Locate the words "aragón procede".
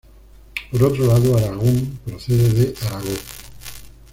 1.37-2.49